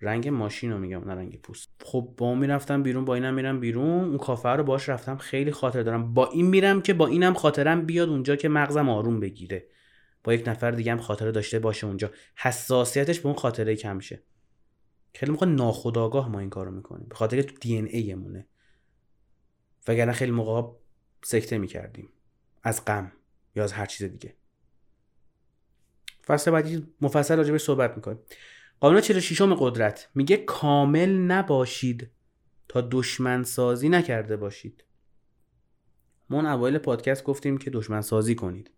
رنگ 0.00 0.28
ماشین 0.28 0.72
رو 0.72 0.78
میگم 0.78 1.04
نه 1.04 1.14
رنگ 1.14 1.40
پوست. 1.40 1.68
خب 1.84 2.14
با 2.16 2.26
اون 2.26 2.38
می‌رفتم 2.38 2.82
بیرون 2.82 3.04
با 3.04 3.14
اینم 3.14 3.34
میرم 3.34 3.60
بیرون 3.60 4.04
اون 4.04 4.18
کافه 4.18 4.48
رو 4.48 4.64
باش 4.64 4.88
رفتم 4.88 5.16
خیلی 5.16 5.50
خاطر 5.50 5.82
دارم. 5.82 6.14
با 6.14 6.26
این 6.26 6.46
میرم 6.46 6.82
که 6.82 6.94
با 6.94 7.06
اینم 7.06 7.34
خاطرم 7.34 7.86
بیاد 7.86 8.08
اونجا 8.08 8.36
که 8.36 8.48
مغزم 8.48 8.88
آروم 8.88 9.20
بگیره. 9.20 9.66
با 10.24 10.34
یک 10.34 10.48
نفر 10.48 10.70
دیگه 10.70 10.92
هم 10.92 10.98
خاطره 10.98 11.32
داشته 11.32 11.58
باشه 11.58 11.86
اونجا. 11.86 12.10
حساسیتش 12.36 13.20
به 13.20 13.26
اون 13.26 13.36
خاطره 13.36 13.76
کم 13.76 13.98
شه. 13.98 14.22
خیلی 15.14 15.32
موقع 15.32 15.46
ناخودآگاه 15.46 16.28
ما 16.28 16.40
این 16.40 16.50
کارو 16.50 16.70
می‌کنیم. 16.70 17.06
به 17.08 17.14
خاطر 17.14 17.42
تو 17.42 17.54
دی 17.60 17.78
ان 17.78 17.86
ای 17.86 18.14
مونه. 18.14 18.46
وگرنه 19.88 20.12
خیلی 20.12 20.32
موقع 20.32 20.72
سکته 21.24 21.58
می‌کردیم. 21.58 22.08
از 22.62 22.84
غم. 22.84 23.12
یا 23.56 23.64
از 23.64 23.72
هر 23.72 23.86
چیز 23.86 24.06
دیگه. 24.06 24.36
فصل 26.26 26.50
بعدی 26.50 26.86
مفصل 27.00 27.36
راجع 27.36 27.56
صحبت 27.56 27.96
می‌کنیم. 27.96 28.18
قانون 28.80 29.00
46 29.00 29.42
قدرت 29.42 30.08
میگه 30.14 30.36
کامل 30.36 31.08
نباشید 31.08 32.10
تا 32.68 32.88
دشمن 32.90 33.42
سازی 33.42 33.88
نکرده 33.88 34.36
باشید. 34.36 34.84
ما 36.30 36.36
اون 36.36 36.46
اوایل 36.46 36.78
پادکست 36.78 37.24
گفتیم 37.24 37.58
که 37.58 37.70
دشمن 37.70 38.00
سازی 38.00 38.34
کنید. 38.34 38.70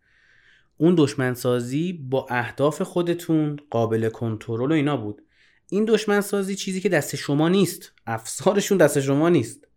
اون 0.76 0.94
دشمن 0.98 1.34
سازی 1.34 1.92
با 1.92 2.26
اهداف 2.30 2.82
خودتون 2.82 3.58
قابل 3.70 4.08
کنترل 4.08 4.70
و 4.70 4.74
اینا 4.74 4.96
بود. 4.96 5.22
این 5.70 5.84
دشمن 5.84 6.20
سازی 6.20 6.56
چیزی 6.56 6.80
که 6.80 6.88
دست 6.88 7.16
شما 7.16 7.48
نیست. 7.48 7.92
افسارشون 8.06 8.78
دست 8.78 9.00
شما 9.00 9.28
نیست. 9.28 9.68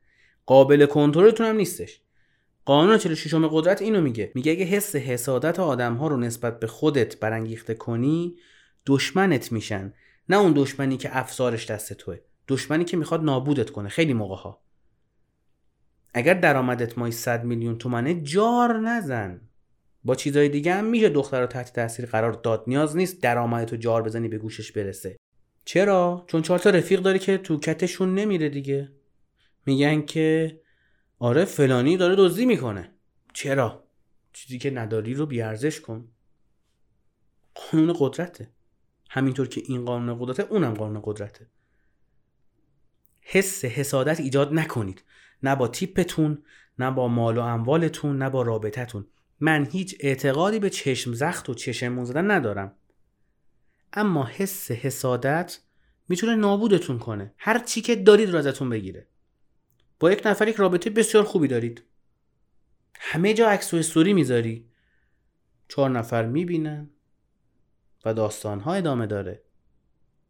قابل 0.46 0.86
کنترلتون 0.86 1.46
هم 1.46 1.56
نیستش. 1.56 2.02
قانون 2.66 2.98
46 2.98 3.34
قدرت 3.34 3.82
اینو 3.82 4.02
میگه. 4.02 4.32
میگه 4.36 4.52
اگه 4.52 4.66
حس 4.66 4.96
حسادت 4.96 5.60
آدم 5.60 5.96
ها 5.96 6.08
رو 6.08 6.18
نسبت 6.18 6.60
به 6.60 6.68
خودت 6.68 7.20
برانگیخته 7.20 7.74
کنی 7.74 8.36
دشمنت 8.86 9.52
میشن. 9.52 9.94
نه 10.30 10.38
اون 10.38 10.54
دشمنی 10.56 10.98
که 10.98 11.18
افسارش 11.18 11.72
دست 11.72 11.94
توه. 11.94 12.20
دشمنی 12.48 12.84
که 12.86 12.98
می‌خواد 12.98 13.24
نابودت 13.24 13.70
کنه. 13.70 13.90
خیلی 13.90 14.14
موقع 14.14 14.36
ها 14.36 14.62
اگر 16.14 16.34
درآمدت 16.34 16.98
مای 16.98 17.12
100 17.12 17.44
میلیون 17.44 17.78
تومنه 17.78 18.22
جار 18.22 18.80
نزن. 18.80 19.42
با 20.04 20.16
چیزای 20.16 20.50
دیگه 20.50 20.74
هم 20.74 20.86
میشه 20.86 21.10
دختر 21.10 21.42
رو 21.42 21.48
تحت 21.48 21.74
تاثیر 21.74 22.06
قرار 22.06 22.32
داد. 22.32 22.64
نیاز 22.68 22.98
نیست 22.98 23.24
درآمدتو 23.24 23.76
جار 23.76 24.04
بزنی 24.04 24.28
به 24.28 24.38
گوشش 24.38 24.72
برسه. 24.72 25.18
چرا؟ 25.66 26.24
چون 26.28 26.42
چهار 26.42 26.60
تا 26.60 26.70
رفیق 26.70 27.00
داری 27.00 27.20
که 27.20 27.38
تو 27.38 27.60
کتشون 27.60 28.16
نمیره 28.16 28.50
دیگه. 28.50 28.92
میگن 29.66 30.02
که 30.02 30.60
آره 31.24 31.46
فلانی 31.46 31.98
داره 31.98 32.16
دزدی 32.16 32.46
می‌کنه. 32.46 32.92
چرا؟ 33.34 33.84
چیزی 34.34 34.60
که 34.60 34.72
نداری 34.72 35.14
رو 35.14 35.26
بیارزش 35.26 35.82
کن. 35.82 36.08
قانون 37.56 37.96
قدرته. 38.00 38.50
همینطور 39.10 39.48
که 39.48 39.62
این 39.66 39.86
قانون 39.86 40.20
قدرته 40.20 40.44
اونم 40.44 40.74
قانون 40.74 41.02
قدرته. 41.06 41.48
حس 43.22 43.66
حسادت 43.66 44.20
ایجاد 44.20 44.54
نکنید. 44.54 45.04
نه 45.44 45.56
با 45.56 45.68
تیپتون 45.68 46.44
نه 46.80 46.92
با 46.92 47.08
مال 47.08 47.38
و 47.38 47.42
اموالتون 47.42 48.18
نه 48.18 48.30
با 48.30 48.42
رابطتون 48.42 49.08
من 49.40 49.66
هیچ 49.72 49.96
اعتقادی 50.00 50.60
به 50.60 50.70
چشم 50.70 51.14
زخت 51.14 51.50
و 51.50 51.54
چشم 51.54 52.04
زدن 52.04 52.32
ندارم. 52.32 52.76
اما 53.94 54.26
حس 54.26 54.72
حسادت 54.72 55.60
می‌تونه 56.08 56.36
نابودتون 56.36 57.00
کنه. 57.00 57.34
هر 57.38 57.60
چی 57.60 57.82
که 57.82 57.96
دارید 57.96 58.30
رو 58.30 58.38
ازتون 58.38 58.70
بگیره. 58.70 59.08
با 60.02 60.12
یک 60.12 60.22
نفر 60.26 60.48
یک 60.48 60.56
رابطه 60.56 60.90
بسیار 60.90 61.24
خوبی 61.24 61.48
دارید. 61.48 61.84
همه 62.96 63.34
جا 63.34 63.50
عکس 63.50 63.74
و 63.74 63.78
استوری 63.78 64.14
می‌ذاری. 64.14 64.70
چهار 65.68 65.90
نفر 65.90 66.26
می‌بینن 66.26 66.90
و 68.06 68.14
داستان 68.14 68.60
ها 68.60 68.74
ادامه 68.74 69.08
داره. 69.08 69.44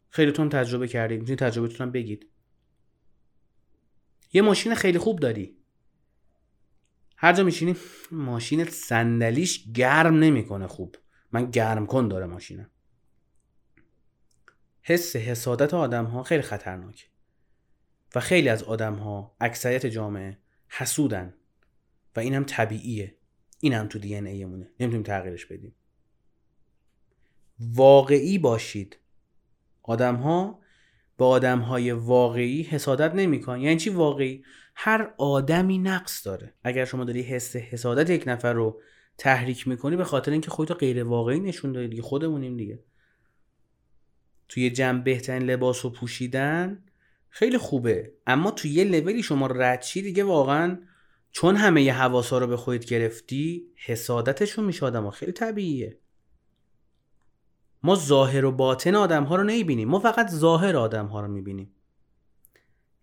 خیلیتون 0.08 0.48
تجربه 0.48 0.88
کردید. 0.88 1.20
می‌تونید 1.20 1.38
تجربهتون 1.38 1.90
بگید. 1.90 2.26
یه 4.32 4.42
ماشین 4.42 4.74
خیلی 4.74 4.98
خوب 4.98 5.18
داری. 5.18 5.56
هر 7.16 7.32
جا 7.32 7.44
میشینی 7.44 7.76
ماشین 8.10 8.64
صندلیش 8.64 9.72
گرم 9.72 10.18
نمی‌کنه 10.18 10.66
خوب. 10.66 10.96
من 11.32 11.50
گرم 11.50 11.86
کن 11.86 12.08
داره 12.08 12.26
ماشینم. 12.26 12.70
حس 14.82 15.16
حسادت 15.16 15.74
آدم 15.74 16.04
ها 16.04 16.22
خیلی 16.22 16.42
خطرناک 16.42 17.11
و 18.14 18.20
خیلی 18.20 18.48
از 18.48 18.62
آدم 18.62 18.94
ها 18.94 19.36
اکثریت 19.40 19.86
جامعه 19.86 20.38
حسودن 20.68 21.34
و 22.16 22.20
این 22.20 22.34
هم 22.34 22.44
طبیعیه. 22.44 23.14
این 23.60 23.72
هم 23.72 23.88
تو 23.88 23.98
دی 23.98 24.16
ان 24.16 24.26
ایمونه 24.26 24.70
نمی‌تونیم 24.80 25.02
تغییرش 25.02 25.46
بدیم. 25.46 25.74
واقعی 27.60 28.38
باشید. 28.38 28.98
آدم 29.82 30.14
ها 30.14 30.60
به 31.16 31.24
آدم 31.24 31.58
های 31.58 31.92
واقعی 31.92 32.62
حسادت 32.62 33.14
نمیکن 33.14 33.60
یعنی 33.60 33.76
چی 33.76 33.90
واقعی؟ 33.90 34.44
هر 34.74 35.14
آدمی 35.18 35.78
نقص 35.78 36.26
داره. 36.26 36.54
اگر 36.64 36.84
شما 36.84 37.04
داری 37.04 37.22
حس 37.22 37.56
حسادت 37.56 38.10
یک 38.10 38.24
نفر 38.26 38.52
رو 38.52 38.80
تحریک 39.18 39.68
می‌کنی 39.68 39.96
به 39.96 40.04
خاطر 40.04 40.30
اینکه 40.32 40.50
خودتو 40.50 40.74
غیر 40.74 41.04
واقعی 41.04 41.40
نشون 41.40 41.72
دادی 41.72 41.88
دیگه 41.88 42.02
خودمونیم 42.02 42.56
دیگه. 42.56 42.78
توی 44.48 44.70
جمع 44.70 45.02
بهترین 45.02 45.42
لباس 45.42 45.84
رو 45.84 45.90
پوشیدن 45.90 46.84
خیلی 47.34 47.58
خوبه. 47.58 48.12
اما 48.26 48.50
توی 48.50 48.70
یه 48.70 48.84
لولی 48.84 49.22
شما 49.22 49.46
ردشی 49.46 50.02
دیگه 50.02 50.24
واقعا 50.24 50.78
چون 51.30 51.56
همه 51.56 51.82
یه 51.82 51.94
حواسا 51.94 52.38
رو 52.38 52.46
به 52.46 52.56
خودت 52.56 52.84
گرفتی 52.84 53.66
حسادتشون 53.76 54.64
میشه 54.64 54.86
آدم 54.86 55.04
ها. 55.04 55.10
خیلی 55.10 55.32
طبیعیه. 55.32 55.98
ما 57.82 57.94
ظاهر 57.94 58.44
و 58.44 58.52
باطن 58.52 58.94
آدم 58.94 59.24
ها 59.24 59.36
رو 59.36 59.42
نمی‌بینیم. 59.42 59.88
ما 59.88 59.98
فقط 59.98 60.30
ظاهر 60.30 60.76
آدم 60.76 61.06
ها 61.06 61.20
رو 61.20 61.28
می‌بینیم. 61.28 61.74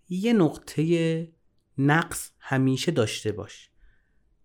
یه 0.10 0.34
نقطه 0.34 1.28
نقص 1.78 2.32
همیشه 2.40 2.92
داشته 2.92 3.32
باش 3.32 3.70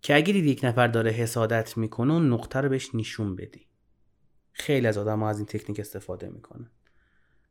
که 0.01 0.15
اگه 0.15 0.33
دید 0.33 0.45
یک 0.45 0.59
نفر 0.63 0.87
داره 0.87 1.11
حسادت 1.11 1.77
می‌کنه 1.77 2.13
اون 2.13 2.33
نقطه 2.33 2.61
رو 2.61 2.69
بهش 2.69 2.95
نشون 2.95 3.35
بدی. 3.35 3.67
خیلی 4.51 4.87
از 4.87 4.97
آدم 4.97 5.19
ها 5.19 5.29
از 5.29 5.37
این 5.37 5.45
تکنیک 5.45 5.79
استفاده 5.79 6.29
می‌کنن. 6.29 6.71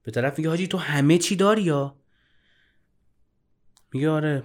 به 0.03 0.11
طرف 0.11 0.39
میگه 0.39 0.51
حاجی 0.51 0.69
تو 0.69 0.79
همه 0.79 1.19
چی 1.19 1.37
داری 1.37 1.63
یا؟ 1.63 1.97
میگه 3.95 4.11
آره 4.11 4.43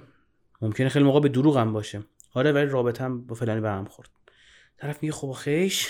ممکنه 0.61 0.89
خیلی 0.89 1.05
موقع 1.05 1.19
به 1.19 1.29
دروغم 1.29 1.73
باشه. 1.73 2.03
آره 2.33 2.51
ولی 2.51 2.65
رابطم 2.65 3.21
با 3.21 3.35
فلانی 3.35 3.61
به 3.61 3.69
هم 3.69 3.85
خورد. 3.85 4.09
طرف 4.77 5.03
میگه 5.03 5.13
خب 5.13 5.31
خیش 5.31 5.87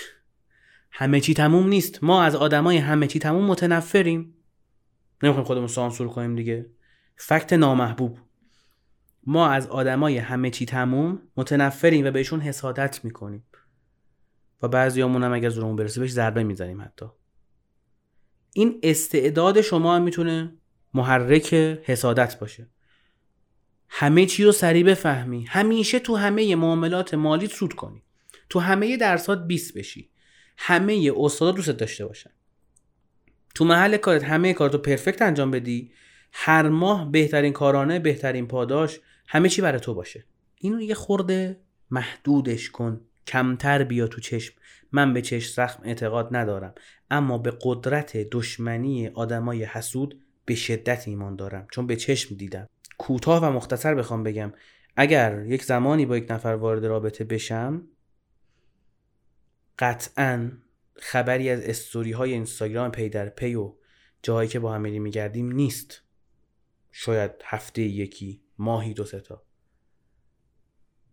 همه 0.90 1.20
چی 1.20 1.34
تموم 1.34 1.68
نیست. 1.68 2.04
ما 2.04 2.22
از 2.22 2.36
آدمای 2.36 2.76
همه 2.76 3.06
چی 3.06 3.18
تموم 3.18 3.44
متنفریم. 3.44 4.34
نمی‌خوایم 5.22 5.46
خودمون 5.46 5.66
سانسور 5.66 6.08
کنیم 6.08 6.36
دیگه. 6.36 6.66
فکت 7.16 7.52
نامحبوب. 7.52 8.18
ما 9.26 9.48
از 9.48 9.66
آدمای 9.66 10.18
همه 10.18 10.50
چی 10.50 10.66
تموم 10.66 11.22
متنفریم 11.36 12.06
و 12.06 12.10
بهشون 12.10 12.40
حسادت 12.40 13.04
می‌کنیم. 13.04 13.44
و 14.62 14.68
بعضیامون 14.68 15.24
هم 15.24 15.32
اگر 15.32 15.48
زورمون 15.48 15.76
برسه 15.76 16.00
بهش 16.00 16.10
ضربه 16.10 16.42
می‌زنیم 16.42 16.82
حتی. 16.82 17.06
این 18.54 18.80
استعداد 18.82 19.60
شما 19.60 19.96
هم 19.96 20.02
می‌تونه 20.02 20.52
محرک 20.94 21.54
حسادت 21.84 22.38
باشه. 22.38 22.68
همه 23.90 24.26
چی 24.26 24.44
رو 24.44 24.52
سریع 24.52 24.84
بفهمی. 24.84 25.44
همیشه 25.48 25.98
تو 25.98 26.16
همه 26.16 26.56
معاملات 26.56 27.14
مالی 27.14 27.46
سود 27.46 27.72
کنی. 27.72 28.02
تو 28.48 28.58
همه 28.58 28.96
درسات 28.96 29.46
20 29.46 29.78
بشی. 29.78 30.10
همه 30.58 31.12
استادا 31.16 31.50
دوست 31.50 31.70
داشته 31.70 32.06
باشن. 32.06 32.30
تو 33.54 33.64
محل 33.64 33.96
کارت 33.96 34.24
همه 34.24 34.52
کارتو 34.52 34.78
پرفکت 34.78 35.22
انجام 35.22 35.50
بدی. 35.50 35.92
هر 36.32 36.68
ماه 36.68 37.10
بهترین 37.10 37.52
کارانه 37.52 37.98
بهترین 37.98 38.46
پاداش 38.46 39.00
همه 39.28 39.48
چی 39.48 39.62
برای 39.62 39.80
تو 39.80 39.94
باشه. 39.94 40.24
اینو 40.56 40.80
یه 40.80 40.94
خورده 40.94 41.60
محدودش 41.90 42.70
کن. 42.70 43.00
کمتر 43.26 43.84
بیا 43.84 44.06
تو 44.06 44.20
چشم. 44.20 44.54
من 44.92 45.12
به 45.12 45.22
چشم 45.22 45.52
زخم 45.54 45.82
اعتقاد 45.84 46.36
ندارم. 46.36 46.74
اما 47.10 47.38
به 47.38 47.52
قدرت 47.62 48.16
دشمنی 48.16 49.08
آدمای 49.08 49.64
حسود 49.64 50.20
به 50.44 50.54
شدت 50.54 51.08
ایمان 51.08 51.36
دارم. 51.36 51.66
چون 51.72 51.86
به 51.86 51.96
چشم 51.96 52.34
دیدم. 52.34 52.66
کوتاه 53.00 53.42
و 53.42 53.52
مختصر 53.52 53.94
بخوام 53.94 54.22
بگم. 54.22 54.52
اگر 54.96 55.44
یک 55.46 55.64
زمانی 55.64 56.06
با 56.06 56.16
یک 56.16 56.30
نفر 56.30 56.48
وارد 56.48 56.86
رابطه 56.86 57.24
بشم 57.24 57.82
قطعا 59.78 60.50
خبری 60.96 61.50
از 61.50 61.60
استوری 61.60 62.12
های 62.12 62.32
اینستاگرام 62.32 62.90
پی 62.90 63.08
در 63.08 63.28
پی 63.28 63.54
و 63.54 63.74
جایی 64.22 64.48
که 64.48 64.58
با 64.58 64.74
هم 64.74 64.80
میگردیم 64.80 65.52
نیست. 65.52 66.02
شاید 66.92 67.30
هفته 67.44 67.82
یکی 67.82 68.42
ماهی 68.58 68.94
دو 68.94 69.04
تا. 69.04 69.42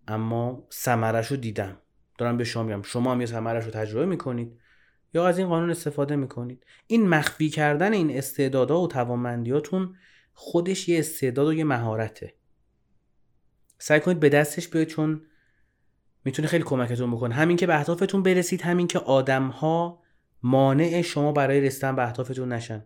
اما 0.08 0.67
سمرش 0.70 1.27
رو 1.27 1.38
دیدم. 1.38 1.77
دارم 2.17 2.38
به 2.38 2.44
شما 2.44 2.63
میگم. 2.63 2.82
شما 2.82 3.12
هم 3.12 3.22
یه 3.22 3.27
سمرش 3.27 3.65
رو 3.65 3.72
تجربه 3.72 4.06
می‌کنید 4.06 4.60
یا 5.13 5.27
از 5.27 5.38
این 5.38 5.48
قانون 5.48 5.72
استفاده 5.72 6.15
می‌کنید. 6.15 6.65
این 6.88 7.10
مخفی 7.10 7.50
کردن 7.50 7.94
این 7.94 8.17
استعدادها 8.17 8.82
و 8.82 8.88
توانمندیاتون 8.88 9.96
خودش 10.39 10.89
یه 10.89 11.00
استعداد 11.00 11.48
و 11.48 11.53
یه 11.53 11.63
مهارته. 11.63 12.34
سعی 13.79 14.00
کنید 14.00 14.20
به 14.20 14.29
دستش 14.29 14.67
بیاید 14.67 14.88
چون 14.88 15.22
می‌تونه 16.25 16.48
خیلی 16.48 16.63
کمکتون 16.63 17.12
بکنه. 17.12 17.36
همین 17.36 17.58
که 17.58 17.67
به 17.67 17.75
اهدافتون 17.75 18.24
برسید 18.24 18.62
همین 18.62 18.88
که 18.88 19.00
آدم 19.00 19.48
ها 19.48 20.03
مانع 20.44 21.01
شما 21.01 21.32
برای 21.32 21.62
رسیدن 21.62 21.96
به 21.96 22.03
اهدافتون 22.03 22.53
نشن. 22.53 22.86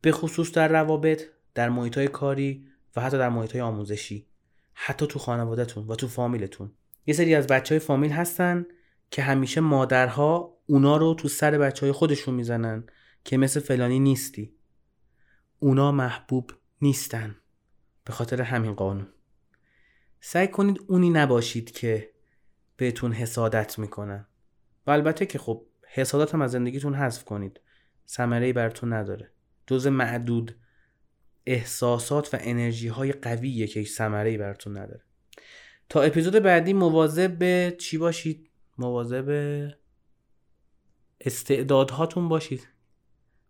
به 0.00 0.12
خصوص 0.12 0.52
در 0.52 0.68
روابط 0.68 1.22
در 1.54 1.68
محیط 1.68 1.98
کاری 1.98 2.66
و 2.96 3.00
حتی 3.00 3.18
در 3.18 3.28
محیط 3.28 3.56
آموزشی. 3.56 4.26
حتی 4.74 5.06
تو 5.06 5.18
خانوادهتون 5.18 5.86
و 5.86 5.94
تو 5.94 6.08
فامیلتون. 6.08 6.72
یه 7.06 7.14
سری 7.14 7.34
از 7.34 7.46
بچه 7.46 7.74
های 7.74 7.78
فامیل 7.78 8.10
هستن 8.10 8.66
که 9.10 9.22
همیشه 9.22 9.60
مادرها 9.60 10.58
اونا 10.66 10.96
رو 10.96 11.14
تو 11.14 11.28
سر 11.28 11.58
بچه 11.58 11.86
های 11.86 11.92
خودشون 11.92 12.34
می‌زنن 12.34 12.84
که 13.24 13.36
مثل 13.36 13.60
فلانی 13.60 13.98
نیستی. 13.98 14.54
اونا 15.58 15.92
محبوب 15.92 16.50
نیستن. 16.82 17.36
به 18.04 18.12
خاطر 18.12 18.42
همین 18.42 18.74
قانون. 18.74 19.08
سعی 20.20 20.48
کنید 20.48 20.80
اونی 20.86 21.10
نباشید 21.10 21.70
که 21.70 22.10
بهتون 22.76 23.12
حسادت 23.12 23.78
می‌کنن. 23.78 24.26
و 24.86 24.90
البته 24.90 25.26
که 25.26 25.38
خب 25.38 25.66
حسادت 25.88 26.34
هم 26.34 26.42
از 26.42 26.50
زندگیتون 26.50 26.94
حذف 26.94 27.24
کنید. 27.24 27.60
ثمره 28.08 28.52
براتون 28.52 28.92
نداره. 28.92 29.30
جز 29.66 29.86
معدود 29.86 30.56
احساسات 31.46 32.34
و 32.34 32.38
انرژی 32.40 32.88
های 32.88 33.12
قویه 33.12 33.66
که 33.66 33.80
هیچ 33.80 33.90
ثمره 33.90 34.38
براتون 34.38 34.76
نداره. 34.78 35.02
تا 35.88 36.02
اپیزود 36.02 36.34
بعدی 36.34 36.72
مواظب 36.72 37.38
به 37.38 37.76
چی 37.80 37.98
باشید؟ 37.98 38.50
مواظب 38.78 39.28
استعدادهاتون 41.20 42.28
باشید. 42.28 42.68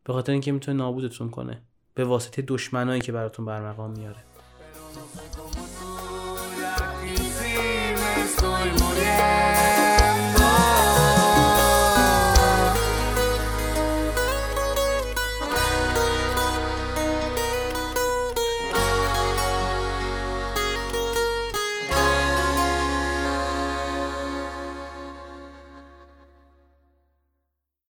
به 0.05 0.13
خاطر 0.13 0.33
اینکه 0.33 0.53
می‌تونه 0.53 0.77
نابودتون 0.77 1.31
کنه. 1.31 1.63
به 1.95 2.05
واسطه 2.05 2.43
دشمنایی 2.43 3.01
که 3.01 3.13
براتون 3.13 3.45
برمقام 3.45 3.91
میاره. 3.91 4.17